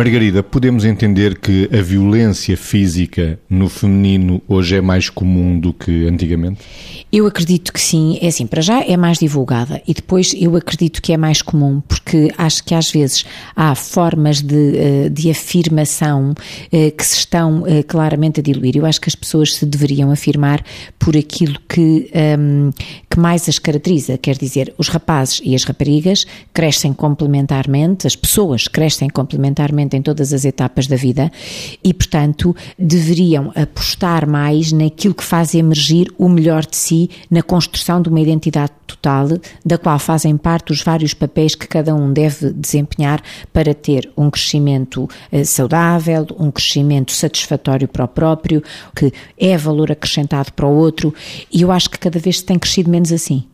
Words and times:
Margarida, 0.00 0.42
podemos 0.42 0.86
entender 0.86 1.38
que 1.38 1.68
a 1.70 1.82
violência 1.82 2.56
física 2.56 3.38
no 3.50 3.68
feminino 3.68 4.40
hoje 4.48 4.76
é 4.76 4.80
mais 4.80 5.10
comum 5.10 5.60
do 5.60 5.74
que 5.74 6.08
antigamente? 6.08 6.60
Eu 7.12 7.26
acredito 7.26 7.70
que 7.70 7.80
sim. 7.80 8.18
É 8.22 8.28
assim, 8.28 8.46
para 8.46 8.62
já 8.62 8.82
é 8.82 8.96
mais 8.96 9.18
divulgada 9.18 9.82
e 9.86 9.92
depois 9.92 10.34
eu 10.34 10.56
acredito 10.56 11.02
que 11.02 11.12
é 11.12 11.18
mais 11.18 11.42
comum 11.42 11.82
porque 11.86 12.32
acho 12.38 12.64
que 12.64 12.74
às 12.74 12.90
vezes 12.90 13.26
há 13.54 13.74
formas 13.74 14.40
de, 14.40 14.78
eh, 14.78 15.08
de 15.10 15.30
afirmação 15.30 16.32
eh, 16.72 16.90
que 16.92 17.04
se 17.04 17.18
estão 17.18 17.66
eh, 17.66 17.82
claramente 17.82 18.40
a 18.40 18.42
diluir. 18.42 18.76
Eu 18.76 18.86
acho 18.86 19.02
que 19.02 19.08
as 19.08 19.14
pessoas 19.14 19.54
se 19.54 19.66
deveriam 19.66 20.10
afirmar 20.10 20.64
por 20.98 21.14
aquilo 21.14 21.56
que, 21.68 22.10
um, 22.38 22.70
que 23.10 23.18
mais 23.18 23.46
as 23.50 23.58
caracteriza. 23.58 24.16
Quer 24.16 24.38
dizer, 24.38 24.72
os 24.78 24.88
rapazes 24.88 25.42
e 25.44 25.54
as 25.54 25.64
raparigas 25.64 26.26
crescem 26.54 26.94
complementarmente, 26.94 28.06
as 28.06 28.16
pessoas 28.16 28.66
crescem 28.66 29.10
complementarmente 29.10 29.89
em 29.94 30.02
todas 30.02 30.32
as 30.32 30.44
etapas 30.44 30.86
da 30.86 30.96
vida 30.96 31.30
e, 31.82 31.92
portanto, 31.92 32.54
deveriam 32.78 33.52
apostar 33.54 34.28
mais 34.28 34.72
naquilo 34.72 35.14
que 35.14 35.24
faz 35.24 35.54
emergir 35.54 36.12
o 36.18 36.28
melhor 36.28 36.64
de 36.64 36.76
si 36.76 37.10
na 37.30 37.42
construção 37.42 38.00
de 38.00 38.08
uma 38.08 38.20
identidade 38.20 38.72
total, 38.86 39.28
da 39.64 39.78
qual 39.78 39.98
fazem 39.98 40.36
parte 40.36 40.72
os 40.72 40.82
vários 40.82 41.14
papéis 41.14 41.54
que 41.54 41.66
cada 41.66 41.94
um 41.94 42.12
deve 42.12 42.50
desempenhar 42.52 43.22
para 43.52 43.74
ter 43.74 44.10
um 44.16 44.30
crescimento 44.30 45.08
eh, 45.30 45.44
saudável, 45.44 46.26
um 46.38 46.50
crescimento 46.50 47.12
satisfatório 47.12 47.88
para 47.88 48.04
o 48.04 48.08
próprio, 48.08 48.62
que 48.94 49.12
é 49.38 49.56
valor 49.56 49.92
acrescentado 49.92 50.52
para 50.52 50.66
o 50.66 50.76
outro, 50.76 51.14
e 51.52 51.62
eu 51.62 51.70
acho 51.70 51.88
que 51.90 51.98
cada 51.98 52.18
vez 52.18 52.38
se 52.38 52.44
tem 52.44 52.58
crescido 52.58 52.90
menos 52.90 53.12
assim. 53.12 53.44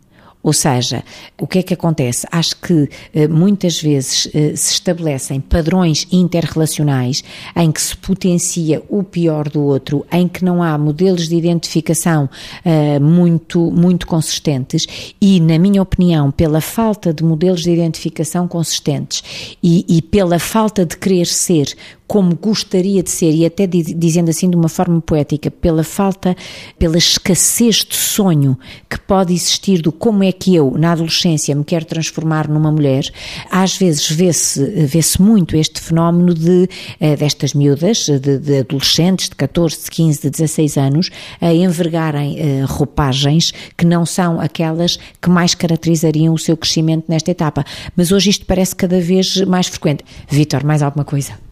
Ou 0.42 0.52
seja, 0.52 1.02
o 1.40 1.46
que 1.46 1.58
é 1.58 1.62
que 1.62 1.74
acontece? 1.74 2.26
Acho 2.30 2.56
que 2.56 2.88
eh, 3.12 3.26
muitas 3.26 3.82
vezes 3.82 4.28
eh, 4.32 4.54
se 4.54 4.74
estabelecem 4.74 5.40
padrões 5.40 6.06
interrelacionais 6.12 7.24
em 7.56 7.72
que 7.72 7.80
se 7.80 7.96
potencia 7.96 8.80
o 8.88 9.02
pior 9.02 9.48
do 9.48 9.62
outro, 9.62 10.06
em 10.12 10.28
que 10.28 10.44
não 10.44 10.62
há 10.62 10.78
modelos 10.78 11.28
de 11.28 11.34
identificação 11.36 12.28
uh, 12.64 13.00
muito, 13.02 13.72
muito 13.72 14.06
consistentes 14.06 14.86
e, 15.20 15.40
na 15.40 15.58
minha 15.58 15.82
opinião, 15.82 16.30
pela 16.30 16.60
falta 16.60 17.12
de 17.12 17.24
modelos 17.24 17.62
de 17.62 17.70
identificação 17.70 18.46
consistentes 18.46 19.56
e, 19.62 19.84
e 19.88 20.00
pela 20.00 20.38
falta 20.38 20.86
de 20.86 20.96
querer 20.96 21.26
ser 21.26 21.74
como 22.06 22.34
gostaria 22.36 23.02
de 23.02 23.10
ser, 23.10 23.32
e 23.32 23.44
até 23.44 23.66
dizendo 23.66 24.30
assim 24.30 24.48
de 24.48 24.56
uma 24.56 24.68
forma 24.68 25.00
poética, 25.00 25.50
pela 25.50 25.82
falta, 25.82 26.36
pela 26.78 26.96
escassez 26.96 27.84
de 27.84 27.96
sonho 27.96 28.58
que 28.88 28.98
pode 28.98 29.32
existir 29.32 29.82
do 29.82 29.90
como 29.90 30.22
é 30.22 30.32
que 30.32 30.54
eu, 30.54 30.72
na 30.78 30.92
adolescência, 30.92 31.54
me 31.54 31.64
quero 31.64 31.84
transformar 31.84 32.48
numa 32.48 32.70
mulher, 32.70 33.04
às 33.50 33.76
vezes 33.76 34.10
vê-se 34.10 34.60
vê 34.86 35.00
muito 35.18 35.56
este 35.56 35.80
fenómeno 35.80 36.34
de, 36.34 36.68
eh, 37.00 37.16
destas 37.16 37.54
miúdas, 37.54 38.06
de, 38.06 38.38
de, 38.38 38.58
adolescentes 38.58 39.28
de 39.28 39.34
14, 39.34 39.84
de 39.84 39.90
15, 39.90 40.22
de 40.22 40.30
16 40.30 40.76
anos, 40.76 41.10
a 41.40 41.52
envergarem 41.52 42.38
eh, 42.38 42.64
roupagens 42.66 43.52
que 43.76 43.84
não 43.84 44.04
são 44.06 44.40
aquelas 44.40 44.98
que 45.20 45.28
mais 45.28 45.54
caracterizariam 45.54 46.34
o 46.34 46.38
seu 46.38 46.56
crescimento 46.56 47.04
nesta 47.08 47.30
etapa. 47.30 47.64
Mas 47.94 48.12
hoje 48.12 48.30
isto 48.30 48.46
parece 48.46 48.74
cada 48.74 49.00
vez 49.00 49.40
mais 49.42 49.66
frequente. 49.66 50.04
Vítor, 50.28 50.64
mais 50.64 50.82
alguma 50.82 51.04
coisa? 51.04 51.45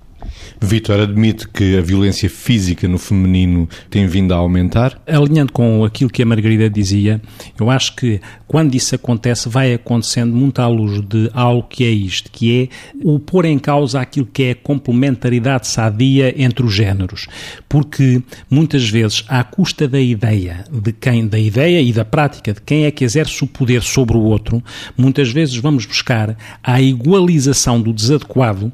Vítor 0.60 1.00
admite 1.00 1.48
que 1.48 1.76
a 1.76 1.80
violência 1.80 2.28
física 2.28 2.88
no 2.88 2.98
feminino 2.98 3.68
tem 3.90 4.06
vindo 4.06 4.32
a 4.32 4.36
aumentar? 4.36 5.00
Alinhando 5.06 5.52
com 5.52 5.84
aquilo 5.84 6.10
que 6.10 6.22
a 6.22 6.26
Margarida 6.26 6.70
dizia, 6.70 7.20
eu 7.58 7.70
acho 7.70 7.94
que 7.96 8.20
quando 8.46 8.74
isso 8.74 8.94
acontece, 8.94 9.48
vai 9.48 9.74
acontecendo 9.74 10.34
muito 10.34 10.60
à 10.60 10.68
luz 10.68 11.00
de 11.00 11.30
algo 11.32 11.66
que 11.68 11.84
é 11.84 11.90
isto, 11.90 12.30
que 12.30 12.62
é 12.62 12.68
o 13.02 13.18
pôr 13.18 13.44
em 13.44 13.58
causa 13.58 14.00
aquilo 14.00 14.26
que 14.26 14.44
é 14.44 14.50
a 14.52 14.54
complementaridade 14.54 15.66
sadia 15.66 16.34
entre 16.40 16.64
os 16.64 16.72
géneros. 16.72 17.26
Porque 17.68 18.22
muitas 18.48 18.88
vezes, 18.88 19.24
à 19.28 19.42
custa 19.42 19.88
da 19.88 20.00
ideia 20.00 20.64
de 20.70 20.92
quem, 20.92 21.26
da 21.26 21.38
ideia 21.38 21.80
e 21.80 21.92
da 21.92 22.04
prática 22.04 22.52
de 22.52 22.60
quem 22.60 22.84
é 22.84 22.90
que 22.90 23.04
exerce 23.04 23.42
o 23.42 23.46
poder 23.46 23.82
sobre 23.82 24.16
o 24.16 24.20
outro, 24.20 24.62
muitas 24.96 25.30
vezes 25.30 25.56
vamos 25.56 25.84
buscar 25.84 26.36
a 26.62 26.80
igualização 26.80 27.80
do 27.80 27.92
desadequado 27.92 28.72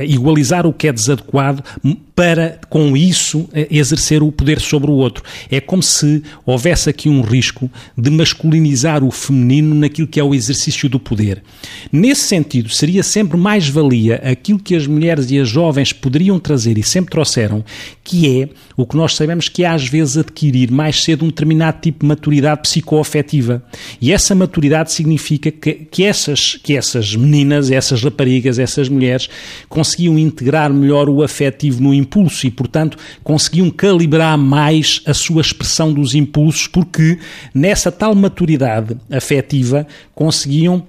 igualizar 0.00 0.66
o 0.66 0.72
que 0.72 0.88
é 0.88 0.92
desadequado 0.92 1.62
para, 2.18 2.58
com 2.68 2.96
isso, 2.96 3.48
eh, 3.52 3.68
exercer 3.70 4.24
o 4.24 4.32
poder 4.32 4.58
sobre 4.58 4.90
o 4.90 4.94
outro. 4.94 5.22
É 5.48 5.60
como 5.60 5.80
se 5.80 6.20
houvesse 6.44 6.90
aqui 6.90 7.08
um 7.08 7.20
risco 7.20 7.70
de 7.96 8.10
masculinizar 8.10 9.04
o 9.04 9.10
feminino 9.12 9.72
naquilo 9.72 10.08
que 10.08 10.18
é 10.18 10.24
o 10.24 10.34
exercício 10.34 10.88
do 10.88 10.98
poder. 10.98 11.40
Nesse 11.92 12.22
sentido, 12.22 12.70
seria 12.70 13.04
sempre 13.04 13.38
mais 13.38 13.68
valia 13.68 14.16
aquilo 14.16 14.58
que 14.58 14.74
as 14.74 14.84
mulheres 14.84 15.30
e 15.30 15.38
as 15.38 15.48
jovens 15.48 15.92
poderiam 15.92 16.40
trazer 16.40 16.76
e 16.76 16.82
sempre 16.82 17.12
trouxeram, 17.12 17.64
que 18.02 18.42
é 18.42 18.48
o 18.76 18.84
que 18.84 18.96
nós 18.96 19.14
sabemos 19.14 19.48
que 19.48 19.62
é 19.62 19.68
às 19.68 19.86
vezes 19.86 20.16
adquirir 20.16 20.72
mais 20.72 21.04
cedo 21.04 21.24
um 21.24 21.28
determinado 21.28 21.80
tipo 21.80 22.00
de 22.00 22.06
maturidade 22.06 22.62
psicoafetiva. 22.62 23.62
E 24.00 24.12
essa 24.12 24.34
maturidade 24.34 24.90
significa 24.90 25.52
que, 25.52 25.86
que, 25.88 26.02
essas, 26.02 26.56
que 26.56 26.76
essas 26.76 27.14
meninas, 27.14 27.70
essas 27.70 28.02
raparigas, 28.02 28.58
essas 28.58 28.88
mulheres 28.88 29.28
conseguiam 29.68 30.18
integrar 30.18 30.72
melhor 30.72 31.08
o 31.08 31.22
afetivo 31.22 31.80
no 31.80 31.94
impulso 32.08 32.46
e, 32.46 32.50
portanto, 32.50 32.96
conseguiam 33.22 33.70
calibrar 33.70 34.38
mais 34.38 35.02
a 35.04 35.12
sua 35.12 35.42
expressão 35.42 35.92
dos 35.92 36.14
impulsos, 36.14 36.66
porque 36.66 37.18
nessa 37.54 37.92
tal 37.92 38.14
maturidade 38.14 38.96
afetiva 39.10 39.86
conseguiam 40.14 40.86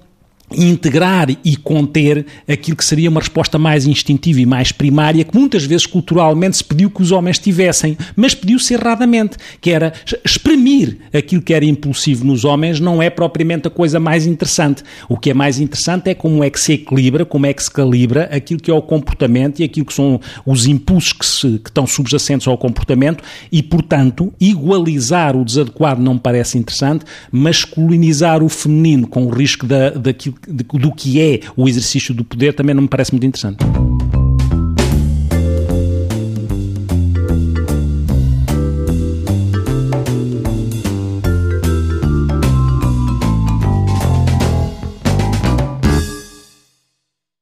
integrar 0.52 1.28
e 1.44 1.56
conter 1.56 2.26
aquilo 2.48 2.76
que 2.76 2.84
seria 2.84 3.08
uma 3.08 3.20
resposta 3.20 3.58
mais 3.58 3.86
instintiva 3.86 4.40
e 4.40 4.46
mais 4.46 4.72
primária 4.72 5.24
que 5.24 5.36
muitas 5.36 5.64
vezes 5.64 5.86
culturalmente 5.86 6.58
se 6.58 6.64
pediu 6.64 6.90
que 6.90 7.02
os 7.02 7.12
homens 7.12 7.38
tivessem, 7.38 7.96
mas 8.16 8.34
pediu-se 8.34 8.74
erradamente, 8.74 9.36
que 9.60 9.70
era 9.70 9.92
exprimir 10.24 10.98
aquilo 11.12 11.42
que 11.42 11.54
era 11.54 11.64
impulsivo 11.64 12.24
nos 12.24 12.44
homens 12.44 12.80
não 12.80 13.02
é 13.02 13.08
propriamente 13.08 13.68
a 13.68 13.70
coisa 13.70 14.00
mais 14.00 14.26
interessante. 14.26 14.82
O 15.08 15.16
que 15.16 15.30
é 15.30 15.34
mais 15.34 15.60
interessante 15.60 16.10
é 16.10 16.14
como 16.14 16.42
é 16.42 16.50
que 16.50 16.60
se 16.60 16.72
equilibra, 16.72 17.24
como 17.24 17.46
é 17.46 17.52
que 17.52 17.62
se 17.62 17.70
calibra 17.70 18.24
aquilo 18.32 18.60
que 18.60 18.70
é 18.70 18.74
o 18.74 18.82
comportamento 18.82 19.60
e 19.60 19.64
aquilo 19.64 19.86
que 19.86 19.94
são 19.94 20.20
os 20.44 20.66
impulsos 20.66 21.12
que, 21.12 21.26
se, 21.26 21.58
que 21.58 21.70
estão 21.70 21.86
subjacentes 21.86 22.46
ao 22.46 22.56
comportamento 22.58 23.22
e, 23.50 23.62
portanto, 23.62 24.32
igualizar 24.40 25.36
o 25.36 25.44
desadequado 25.44 26.00
não 26.00 26.18
parece 26.18 26.58
interessante, 26.58 27.04
masculinizar 27.30 28.42
o 28.42 28.48
feminino 28.48 29.06
com 29.06 29.26
o 29.26 29.30
risco 29.30 29.66
da, 29.66 29.90
daquilo 29.90 30.39
do 30.48 30.92
que 30.92 31.20
é 31.20 31.40
o 31.56 31.68
exercício 31.68 32.14
do 32.14 32.24
poder 32.24 32.54
também 32.54 32.74
não 32.74 32.82
me 32.82 32.88
parece 32.88 33.12
muito 33.12 33.26
interessante. 33.26 33.58